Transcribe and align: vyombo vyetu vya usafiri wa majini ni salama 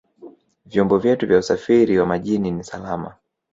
vyombo 0.65 0.97
vyetu 0.97 1.27
vya 1.27 1.37
usafiri 1.37 1.99
wa 1.99 2.05
majini 2.05 2.51
ni 2.51 2.63
salama 2.63 3.15